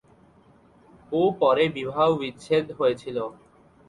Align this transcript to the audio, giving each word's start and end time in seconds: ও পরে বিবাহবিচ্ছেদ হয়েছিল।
ও 1.11 1.21
পরে 1.39 1.63
বিবাহবিচ্ছেদ 1.75 2.65
হয়েছিল। 2.79 3.17